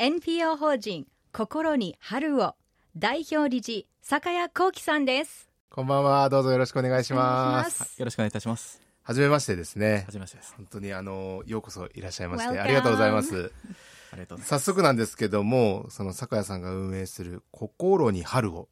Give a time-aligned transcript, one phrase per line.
[0.00, 2.56] NPO 法人心に春を
[2.96, 6.28] 代表理事酒谷幸喜さんですこんばんは。
[6.28, 7.80] どうぞよろしくお願いします。
[7.80, 8.82] ますよろしくお願いいたします。
[9.04, 10.10] はじめましてですねは。
[10.10, 10.52] じめましてです。
[10.56, 13.52] 本当にあの、ようこそいらっしゃいまして、ありがとうございます。
[14.10, 14.48] ありがとうございます。
[14.48, 18.68] 早速なんですけども、その酒谷さんが運営する心に春を。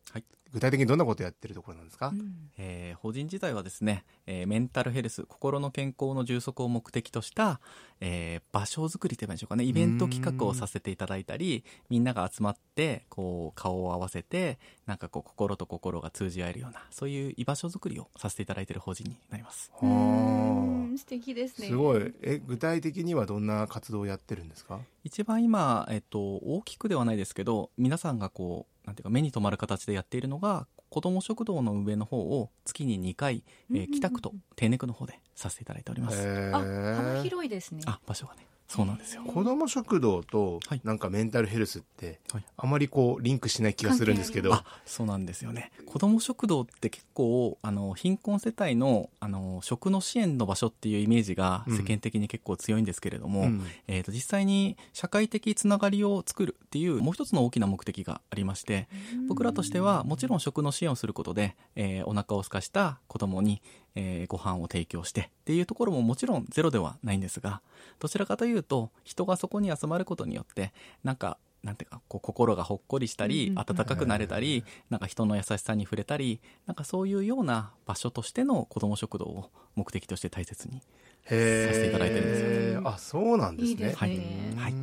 [0.52, 2.12] はい具体的にどんなことをやってるところなんですか、
[2.58, 7.60] えー法人自体はですね、えーメンタルヘルス、心の健康の充足を目的とした、
[8.00, 19.72] えー場所づくりと言えばいいんでしょうかね、イベント企画をさせていただいたり、みんなが集まって、こう、顔を合わせて、なんかこう、心と心が通じ合えるような、そういう居場所づくりをさせていただいている法人になります。
[19.80, 21.68] うはん素敵ですね。
[21.68, 22.12] あすごい。
[22.20, 24.80] え、具体的にはどんな活動をやってるんですか？
[25.04, 36.18] 一番今、えっと、大きくではないですけど、皆さんがこう、なんていうか、目に留まる形でやっているのが、子ども食堂の上の方を月に2回、えー北区と低ネ区の方でさせていただいております。
[36.18, 38.46] へあ幅ー広いですねあ、場所がね。
[38.74, 39.22] そうなんですよ。
[39.24, 40.80] 子供食堂とはい。
[40.82, 42.44] なんかメンタルヘルスってはい。
[42.56, 45.72] あまりこうリンクしない気がするんですけど、あ、そうなんですよね。
[45.84, 53.62] 子ども食堂って結構、あの、貧困世帯の、あの、食の支援の場所っていうイメージが世間的に結構強いんですけれども、うん。
[53.88, 58.88] えっ、と、実際に社会的つながりを作るっていうもう一つの大きな目的がありまして、
[59.28, 63.60] 僕らとしてはもちろん食の支援をすることで、えーお腹を空かした子供に、
[63.94, 67.60] えーご飯を提供してっていうところももちろんゼロではないんですが、
[67.98, 70.72] どちらかというと人がそこに集まることによって、
[71.04, 80.80] なんか、なんていうか、こう心がほっこりしたり、温かくなれたり、なんか人の優しさに触れたり、なんかそういうような場所としての子ども食堂を目的として大切に。
[81.24, 81.30] さ
[81.72, 83.70] せていただいてるんですあ、そうなんですね。
[83.70, 84.54] いいですね。
[84.56, 84.70] はい。
[84.70, 84.74] はい。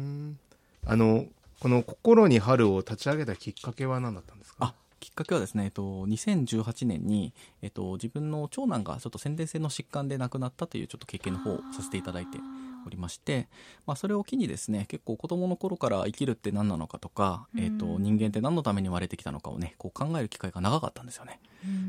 [0.86, 1.26] あの、
[1.60, 4.58] この心に春を立ち上げたきっかけは何だったんですか？
[4.68, 12.38] あ、きっかけはですね、えっと、2018年に、えっと、自分の長男がちょっと先天性の疾患で亡くなったというちょっと経験の方をさせていただいて
[12.86, 13.48] おりまして、
[13.86, 21.40] まあ、それを機にですね、結構子供の頃から生きるって何なのかとか、えっと、人間って何のために生まれてきたのかをね、こう考える機会が長かったんですよね。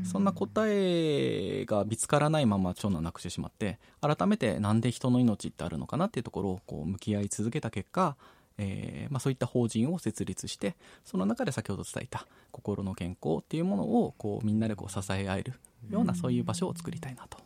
[0.03, 8.17] そんな答えが見つからないまま長男を亡くしてしまって、改めてなんで人の命ってあるのかなっていうところをこう向き合い続けた結果、
[8.57, 10.75] えーまあ、そういった法人を設立して、
[11.05, 15.53] その中で先ほど伝えた心の健康っていうものをこうみんなでこう支え合える
[15.89, 17.37] ようなそういう場所を作りたいなと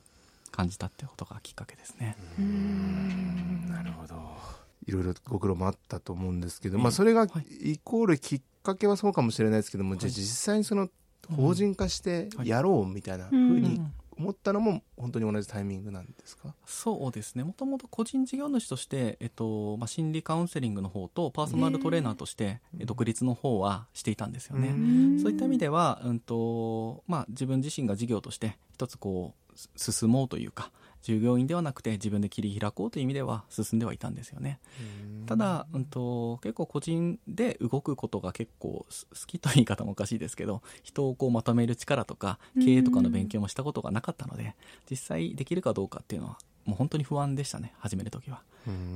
[0.56, 2.16] 感じたっていうことがきっかけですね。
[3.70, 4.16] なるほど。
[4.88, 7.28] いろいろご苦労もあったと思うんですけど、まあそれが
[7.62, 10.90] イコールきっかけはそうかもしれないですけども、じゃあ実際にその
[11.36, 13.82] 法人化してやろうみたいなふうに
[14.18, 16.54] 思ったのも本当に同じタイミングなんですか？
[16.66, 17.44] そうですね。
[17.44, 24.70] もともと個人事業主として、えっと、まあ、心理カウンセリングの方とパーソナルトレーナーとして、え独立の方はしていたんですよね。
[25.22, 30.72] そういった意味では、うんと、まあ、自分自身が事業として一つこう、す進もうというか、
[31.06, 34.60] 従業員ではなくて自分で切り開こうという意味では進んではいたんですよね。
[35.28, 44.56] ただ、うんと、結構個人で動くことが結構す好きという言い方もおかしいですけど、人をこうまとめる力とか、経営とかの勉強もしたことがなかったので、
[44.90, 48.42] 実際できるかどうかっていうのは、もう本当に不安でしたね、始めるときは。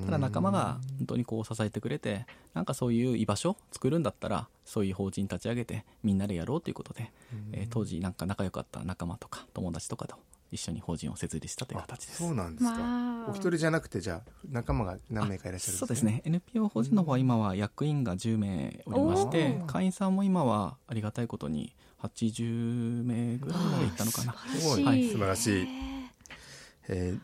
[0.06, 2.25] ただ仲間が本当にこう支えてくれて、
[2.56, 7.12] なんかそういう居場所作るんだったら、そういう法人立ち上げてみんなでやろうということで、
[7.52, 10.16] えー当時なんか仲良かった仲間とか友達とかと
[10.52, 12.18] 一緒に法人を設立したという形です。
[12.24, 12.72] そうなんですか。
[12.72, 16.22] わあお一人じゃなくてじゃあ仲間が何名かいらっしゃるんそうですね。
[16.26, 24.34] NPO 法人の方は今は役員が10名おりまして会員さんも今はありがたいことに80名ぐらいまでいったのかな。
[24.58, 24.84] すごい。
[24.84, 25.52] はい素晴らしい。
[25.62, 25.99] えー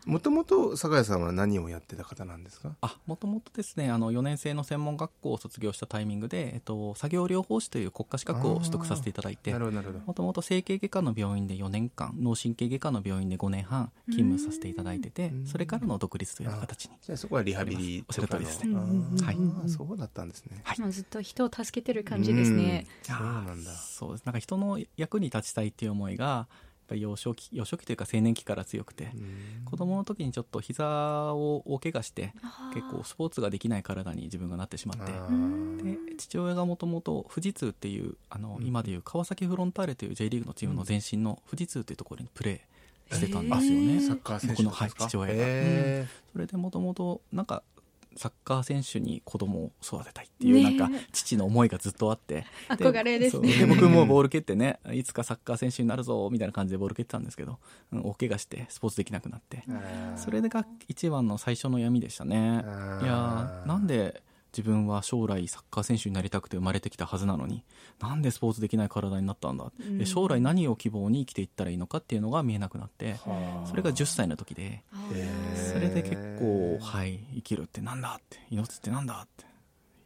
[0.06, 2.76] もともと酒谷さんは何をやってた方なんですか？
[2.82, 10.04] あもともとですねあの4年生の専門学校を卒業したタイミングで、えっと、作業療法士という国家資格を取得させていただいてなるほどなるほど。
[10.06, 18.70] もともと整形外科の病院で4年間脳神経外科の病院で5年半勤務させていただいててそれからの独立という形にじゃあそこはリハビリおっしゃる通りですね
[19.22, 19.38] はい。
[19.68, 20.62] そうだったんですね。
[20.80, 22.86] もうずっと人を助けてる感じですね。
[23.10, 23.16] うん。
[23.16, 23.72] そうなんだ。
[23.72, 24.26] そうです。
[24.26, 26.48] なんか人の役に立ちたいっていう思いが
[26.88, 29.10] ぱり幼少期幼少期というか青年期から強くて、
[29.66, 32.34] 子供の時にちょっと膝を大怪我して
[32.74, 35.12] 結構スポーツができない体に自分がなってしまって
[35.84, 47.64] で父親がもともと富士通っていうあの、今でいう川崎フロンターレという J リーグのチームの前身の富士通というところにプレーしてたんですよね、サッカー僕の、はい、父親が、へそれでもともとなんか
[48.16, 52.46] サッカー選手に子供を育てたいっていう、なんか父の思いがずっとあって。
[52.70, 53.54] 憧れですね。
[53.54, 57.60] で僕もボール蹴ってねいつかサッカー選手になるぞみたいな感じでボール蹴ってたんですけど、
[57.92, 59.64] うん、大怪我してスポーツできなくなって。
[60.16, 62.64] それが一番の最初の闇でしたね。
[63.04, 64.24] いやなんで
[64.56, 67.66] 自分は将来サッカー選手になりたくて生まれてきたはずなのに
[68.00, 73.18] なんでスポーツできない体になったんだ、うん、将来何を希望に生きていったらいいのかっていうのが見えなくなって
[73.66, 74.84] それが10歳の時で
[75.74, 79.46] それで結構はい生きるってなんだって命ってなんだって。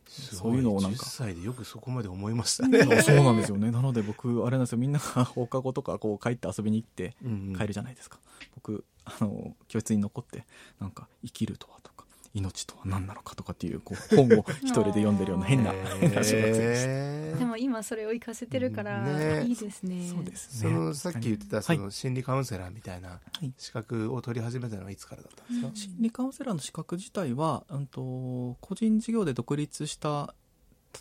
[0.10, 1.04] そういうのをなんか。
[1.04, 2.80] 10歳でよくそこまで思いましたね。
[3.04, 3.70] そうなんですよね。
[3.70, 4.80] なので僕あれなんですよ。
[4.80, 7.16] みんなが放課後とかこう帰って遊びに行って
[7.56, 10.48] 帰るじゃないですか、うんうん、僕あの教室に残って
[10.80, 11.92] なんか生きるとはと
[12.40, 20.10] 命とは何なのかとかっていうこう本を一人で読んでるような変な変な小学生ででも今それを活かせてるからいいですね。
[20.10, 20.70] そうですね。
[20.72, 23.20] そのさっき言ってたその心理カウンセラーみたいな
[23.58, 25.92] 資格を取り始めたのはいつからだったんですか？
[25.92, 30.34] 心理カウンセラーの資格自体はうんと個人事業で独立した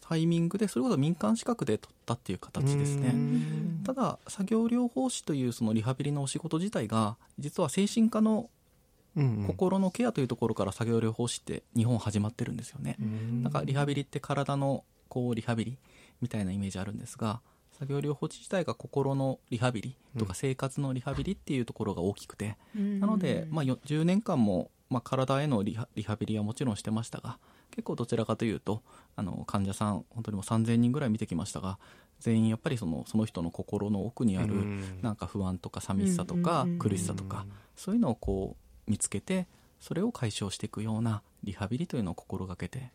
[0.06, 3.14] タイミングでそれこそ民間資格で取ったっていう形ですね。
[3.84, 8.50] ただ作業療法士というそのリハビリのお仕事自体が実は精神科の
[9.46, 12.96] 心のケアというところから作業療法士って日本始まってるんですよね、
[13.42, 13.52] なん。
[13.52, 15.78] かリハビリって体のこうリハビリ
[16.20, 17.40] みたいなイメージあるんですが
[17.78, 27.38] 作業療法士自体が心のリハビリとか生活のリハビリっていうところが大きくて、なので、まあ、10年間も、まあ、体へのリハリハビリはもちろんしてましたが
[27.70, 28.82] 結構どちらかというと
[29.14, 31.78] あの患者さん本当にもう3000人ぐらい見てきましたが
[32.18, 34.54] 全員やっぱりそのその人の心の奥にある
[35.02, 39.46] なんか不安とか寂しさとか苦しさとかそういうのをこう見つけて
[39.80, 42.90] それを解消していくようなリハビリというのを心がけて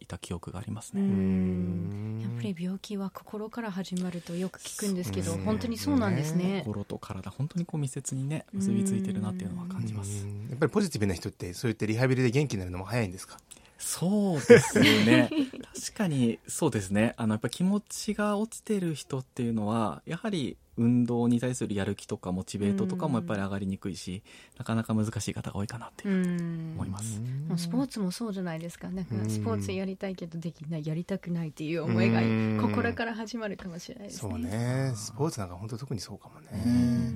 [0.00, 2.22] いた記憶がありますね。
[2.22, 6.62] やっぱり病気は心から始まるとよく聞くんですけど本当にそうなんですね。
[6.64, 10.26] 心と体本当にこう密接にね結びついてるなっていうのは感じます。
[10.48, 13.38] やっぱりポジティブな人ってそういったリハビリで元気になるのも早いんですか？
[13.78, 15.30] そうですね。
[15.74, 17.14] 確かにそうですね。
[17.16, 24.22] あのやっぱ気持ちが落ちてる人っていうのはやはり運動に対するやる気とかモチベートとかもやっぱり上がりにくいし、
[24.56, 27.20] なかなか難しい方が多いかなって思います。
[27.56, 28.88] スポーツもそうじゃないですか。
[28.90, 32.20] なんかスポーツやりたいけどできない、やりたくないっていう思いが
[32.62, 34.30] 心から始まるかもしれないですね。
[34.30, 34.92] そうね。
[34.94, 36.48] スポーツなんか本当特にそうかもね。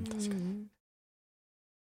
[0.09, 0.67] 確かに。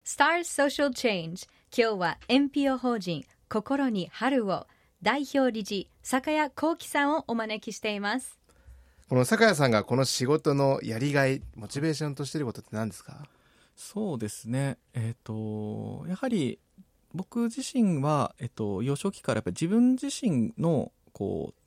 [0.05, 1.47] Stars Social Change
[1.77, 4.65] 今日は NPO 法人心に春を
[5.03, 8.39] 代表理事酒谷幸喜さんをお招きしています
[9.09, 13.25] この酒谷さんがこの仕事のやりがいモチベーションとしてることって何ですか？
[13.75, 14.77] そうですね。
[14.93, 16.59] えっ、ー、とやはり
[17.13, 21.61] 僕自身は、えっと、幼少期からやっぱ自分自身のこう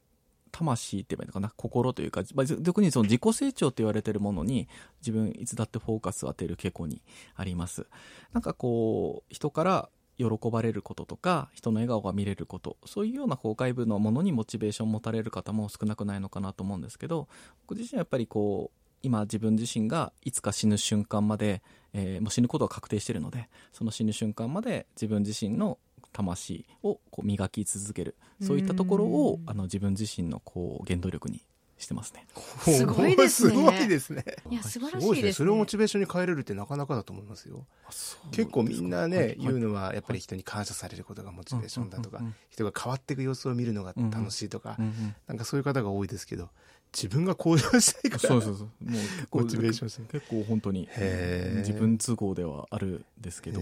[0.52, 1.50] 魂って言えばいいのかな？
[1.56, 4.68] 心というか、まあ、特にその自己成長と言われているものに
[5.00, 7.00] 自分いつだってフォーカスを当てる傾向に
[7.36, 7.86] あります。
[8.34, 9.88] なんかこう人から
[10.20, 17.28] 喜ばれることとか人の笑顔が見れることそういうようなこう外部のものにモチベーションを持たれる方も少なくないのかなと思うんですけど
[17.66, 21.62] 僕自身はやっぱりこう今自分自身がいつか死ぬ瞬間まで、
[21.94, 25.78] えー、もう死ぬことは確定してるのでその死ぬ瞬間まで自分自身の
[26.12, 28.16] 魂をこう磨き続ける。
[28.42, 31.42] そういったところをあの自分自身のこう原動力に
[31.80, 32.26] してますね。
[32.60, 33.50] すごいですね。
[33.50, 34.24] すごいですね。
[34.50, 35.32] いや、素晴らしいですね。
[35.32, 37.64] それをモチベーションに変えれるってなかなかだと思いますよ。
[38.30, 44.76] 結構みんなね、言うのは、やっぱり人に感謝されることがモチベーションだとか、人が変わっていく様子を見るのが楽しいとか、
[45.26, 46.50] なんかそういう方が多いですけど、
[46.92, 48.66] 自分が向上したいからそうそうそう。
[48.66, 50.88] もう結構モチベーション結構本当に
[51.58, 53.60] 自分都合ではあるんですけど、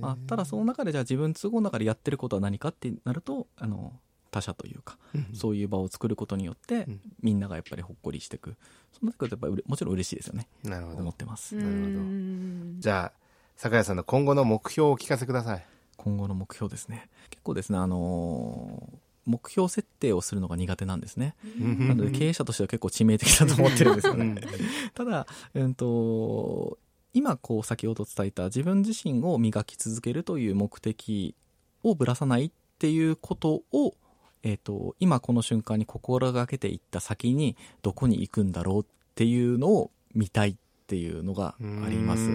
[0.00, 3.92] まあ、ただその中でじゃあ自分都合の中でやってることは何かってなるとあの
[4.36, 8.56] 他者というか、うん、そういう場を作ることによって、うん、みんながやっぱりほっこりしていく。
[8.98, 10.46] その時はやっぱりもちろん嬉しいですよね。
[10.62, 10.98] なるほど。
[10.98, 11.54] 思ってます。
[11.54, 12.80] なるほど。
[12.80, 13.12] じゃあ
[13.56, 15.66] 酒谷さんの今後の目標をお聞かせください。
[15.96, 17.08] 今後の目標ですね。
[17.30, 21.34] 結構ですねあのー目標設定をするのが苦手なんですね。
[21.58, 24.40] なので経営者としては結構致命的だと思ってるんですよね。
[24.94, 26.78] ただ、うんと、
[27.12, 31.34] 今こう先ほど伝えた自分自身を磨き続けるという目的
[31.82, 33.94] をぶらさないっていうことを
[34.42, 42.30] えーと、今この瞬間に心がけていった先にどこに行くんだろうっていうのを見たいっていうのがあります。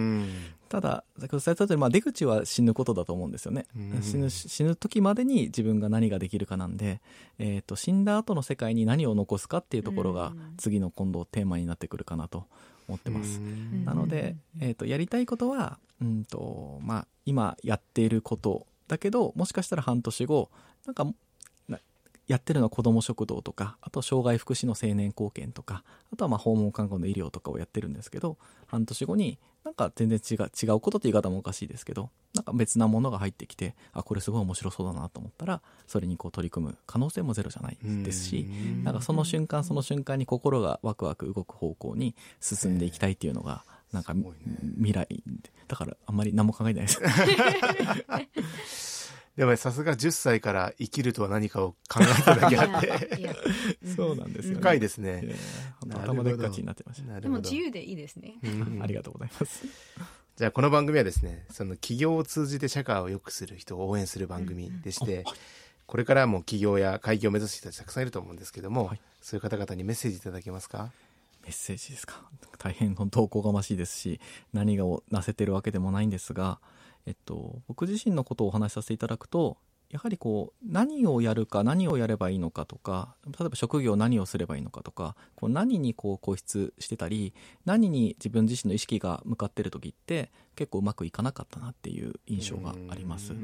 [0.68, 3.66] ただ、先ほど伝えた通り、まあ、出口は死ぬことだと思うんですよね。
[4.00, 7.02] 死ぬ、死ぬ時までに自分が何ができるかなんで、
[7.38, 12.46] えっ、ー、と、死んだ後の世界に何を残すかっていうところが、次の今度テーマになってくるかなと
[12.88, 13.38] 思ってます。
[13.84, 20.50] なので、えっ、ー、と、やりたいことは、うんと、まあ、今やっていることだけど、もしかしたら半年後、
[20.86, 21.06] なんか
[22.32, 38.48] やってるのは子ども食堂とかあと障害福祉の青年貢献とかあとはまあ訪問看護の医療とかをやってるんですけど半年後になんか全然違う違うことって言い方もおかしいですけどなんか別なものが入ってきてあこれすごい面白そうだなと思ったらそれにこう取り組む可能性もゼロじゃないですし
[38.82, 44.24] なんかその瞬間その瞬間に心がワクワク動く方向に進んでいきたいっていうのがなんか、ね、
[44.76, 45.06] 未来
[45.68, 46.98] だからあんまり何も考えないです
[49.36, 53.34] でもさすが10歳から生きるとは何かを考えただけあって。
[53.96, 55.34] そうなんですよ、ね、深いですね、
[55.90, 57.20] 頭でっかちになってました。
[57.20, 58.34] でも自由でいいですね、
[58.82, 59.64] ありがとうございます。
[60.36, 65.18] じゃあこの番組はですねその企業を通じて社会を良くする人を応援する番組でして、うん。
[65.20, 65.24] うん、
[65.86, 70.90] これからも企業や会議を目指す人たちたくさんいると思うんですけども、はい、そういう方々にメッセージいただけますか？
[71.44, 72.22] メッセージですか？
[72.58, 74.20] 大変投稿がましいですし
[74.52, 76.60] 何がをなせてるわけでもないんですが
[77.06, 79.58] えっと、僕自身のことをお話しさせていただくと
[79.92, 87.34] やはりこう何をやるか何をやればいいのかとか例えば職業何をすればいいのかとかこう何にこう固執してたり
[87.66, 93.34] 何に自分自身の意識が向かってる時って結構うまくいかなかったなっていう印象があります。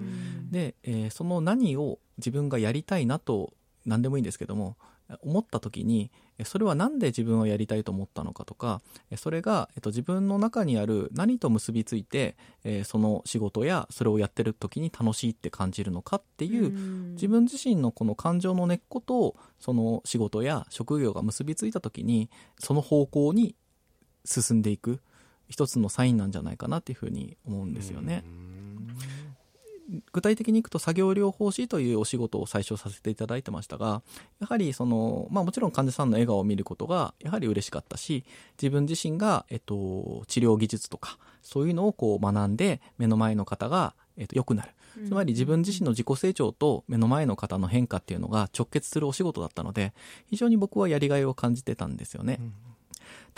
[0.50, 3.52] で、えー、その何を自分がやりたいなと
[3.84, 4.78] 何でもいいんですけども
[5.22, 6.10] 思った時に
[6.44, 8.80] それは何で自分はやりたいと思ったのかとか
[9.16, 16.70] それが、えっと、自分の中にある何と結びついて、えー、その仕事やそれをやってる時に楽しいって感じるのかっていう
[17.12, 23.56] 自分自身のこの感情の根っことその仕事や職業が結びついた時にその方向に
[24.24, 25.00] 進んでいく
[25.48, 28.24] 一つのサインなんじゃないかなっていうふうに思うんですよね。
[30.12, 34.02] 具体的にいくと作業療法士というお仕事を最初させていただいてましたが
[34.40, 38.25] やはりその、まあ、もちろん患者さんの笑顔を見ることがやはり嬉しかったし
[38.61, 44.71] 自分自身が、えっと、治療技術とかそういうのをこう学んで目の前の方が、えっと、良くなる。
[45.07, 49.92] つまり自分自身の自己成長と目の前の方の変化っていうのが直結するお仕事だったので
[50.26, 52.38] 非常に僕はやりがいを感じてたんですよね。
[52.40, 52.52] うん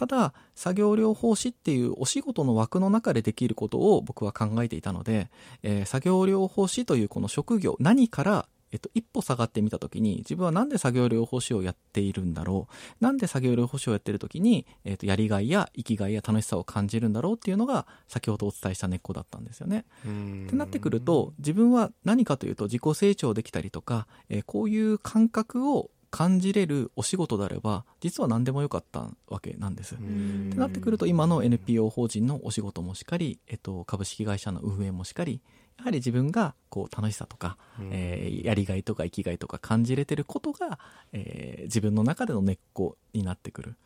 [0.01, 5.31] ただ作業療法士っていうお仕事の枠の中でできることを僕は考えていたので、
[5.63, 13.05] えー、作業療法士というこの職業何からえっと、一歩下がってみたときに、自分はなんで作業療法士をやっているんだろう？
[13.05, 19.87] なんで作業療法士をやってるときに、えっと、やりがいや生きがいや楽しさを感じるんだろうっていうのが、先ほどお伝えした根っこだったんですよね。
[20.05, 29.95] ってなってくると、自分は何かというと自己成長できたりとか、えー、こういう感覚を感じれるお仕事であれば実は何でもよかったわけなんです。
[29.95, 35.41] ってなってくると今の NPO 法人のお仕事もしっかり、えっと、株式会社の運営もしっかり
[35.79, 37.57] やはり自分がこう楽しさとか、
[37.91, 40.79] えー、やりがいとか生きがいとか感じれてることが、
[41.13, 43.77] えー、自分の中での根っこになってくる。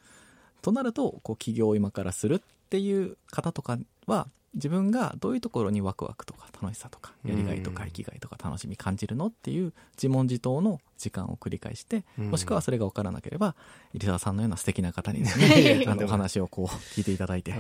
[0.61, 2.41] となるとこう起業を今からするっ
[2.71, 13.55] ていう方とかは自分がどういうところにワクワクとか楽しさとかやりがいとか生きがいとか楽しみ感じるのっていう自問自答の時間を繰り返して、もしくはそれが分からなければ
[13.93, 17.55] 入澤さんのような素敵な方にですねあのお話をこう聞いていただいて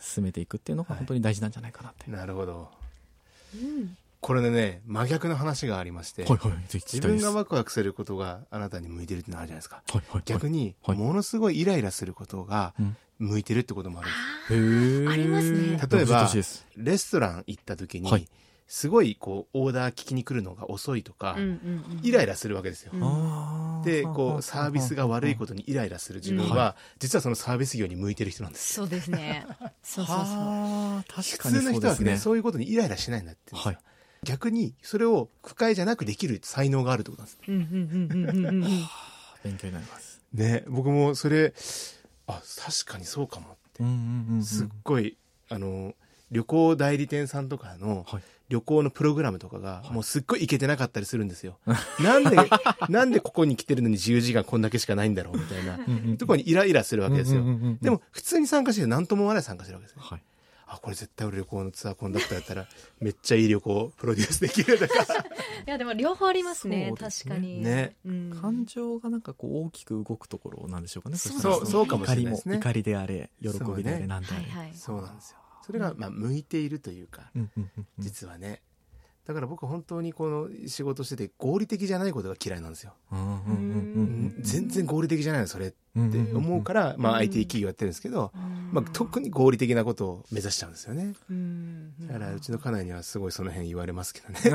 [0.00, 2.10] 進めていくっていうのが本当に大事なんじゃないかなって。
[2.10, 2.68] なるほど、
[3.54, 3.96] うん。
[4.20, 12.72] これでね真逆の話がありまして、はいはい、自分がワクワクすることがあなたに向いてるってのあるじゃないですか、はいはいはい、逆にものすごいイライラすることが
[13.22, 14.58] 向いてるってこともある。
[14.58, 15.80] んです、ありますね。
[15.90, 16.30] 例えば
[16.76, 18.28] レストラン行った時に、はい、
[18.66, 28.74] すごいこうオーダー聞きに来るのが遅いとか、うんうんうん、イライラするわけですよ、うん、でこうサービスが悪いことにイライラする自分は、実はそのサービス業に向いてる人なんです。
[28.74, 29.46] そうですね。
[29.82, 30.26] そうそうそう。
[31.06, 33.78] 確かに普通の人はねそういうことにイライラしないんだってはい。
[34.24, 37.40] 逆にそれを不快じゃなくできる才能があるってことなんです。
[39.42, 40.22] 勉強になります。
[40.32, 41.52] ね、僕もそれ、
[42.26, 43.82] あ、確かにそうかもって。
[44.44, 45.16] すっごい、
[45.48, 45.94] あの、
[46.30, 48.06] 旅行代理店さんとかの
[48.48, 51.58] 旅行のプログラムとかが、もうすっごいいけてなかったりするんですよ。
[52.00, 52.36] なんで、
[52.88, 55.78] なんでここに来てるのに自由時間こんだけしかないんだろうみたいな
[56.16, 57.42] ところにイライラするわけですよ。
[57.80, 60.02] でも普通に参加して何とも思わない参加してるわけですね。
[60.04, 60.22] はい
[60.74, 62.66] あこれ絶対俺旅行のツアーコンダクターやったら
[62.98, 64.94] めっちゃいい旅行プロデュースできるとか。
[65.66, 67.62] いやでも両方ありますね、ね、確かに。
[67.62, 72.56] ね、うん、感情がなんかこう大きく動くところなんでしょうかねそうそうかもしれないですね。
[72.56, 74.46] 怒りであれ喜びであれ何であれ。
[74.46, 75.38] そう,、はいはい、そうなんですよ。
[75.66, 77.30] それがまあ向いているというか、
[77.98, 78.62] 実はね
[79.26, 82.92] だから僕本当にこの仕事してて合理的じゃないことが嫌いなんですよ。
[84.40, 85.76] 全然合理的じゃないのそれって
[86.34, 88.32] 思うから、まあ IT 企業やってるんですけど、
[88.72, 91.14] まあ特に合理的なことを目指しちゃうんですよね。
[92.08, 94.40] だからうちの家内にはすごいその辺言われますけどね。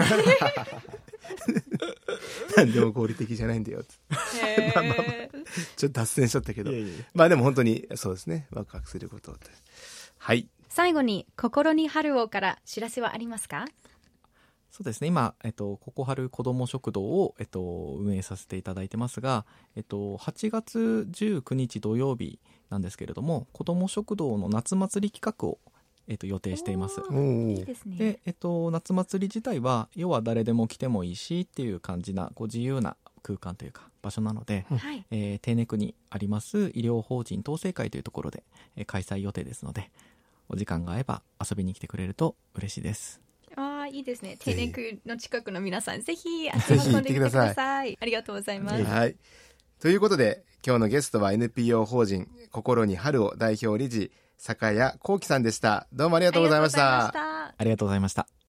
[2.58, 5.06] 何でも合理的じゃないんだよまあ まあまあ、
[5.76, 6.72] ちょっと脱線しちゃったけど。
[7.14, 8.48] まあでも本当にそうですね。
[8.52, 9.36] ワクワクすること
[10.18, 10.50] はい。
[10.70, 13.66] 最後に心に春をから知らせはありますか？
[14.72, 19.46] そうですね今、えっと、ここ春子ども食堂を、えっと、運営させていただいてますが、
[19.76, 25.60] えっと、8月19日土曜日なんですけれども子ども食堂の夏祭り企画を
[26.10, 27.02] えっと、予定しています。
[27.12, 27.98] いいですね。
[27.98, 35.06] で、えっと、夏祭り自体は、要は誰でも来てもいいしっていう感じな、こう自由な空間というか、場所なので、はい。
[35.12, 38.44] えー、低ネ区にあります医療法人統制会というところで、
[38.78, 39.92] えー開催予定ですので、
[40.48, 43.27] お時間が合えば遊びに来てくれると嬉しいです。
[43.88, 44.38] いいですね。
[44.38, 47.98] ぜひ天然区の近くの皆さん、ぜひ足を運んでみてください。
[48.00, 48.84] ありがとうございます。
[48.84, 49.16] はい。
[49.80, 55.88] ということで、今日のゲストは NPO 法人心に春を代表理事、坂谷幸喜さんでした。
[55.94, 57.08] どうもありがとうございました。
[57.08, 57.58] ありがとうございました。
[57.58, 58.37] ありがとうございました。